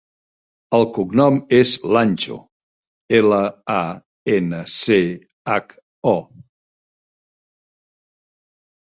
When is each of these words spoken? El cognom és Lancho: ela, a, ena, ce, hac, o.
El 0.75 0.83
cognom 0.93 1.35
és 1.57 1.73
Lancho: 1.95 2.37
ela, 3.17 3.41
a, 3.73 3.83
ena, 4.37 4.61
ce, 4.77 4.97
hac, 5.53 5.75
o. 6.13 6.15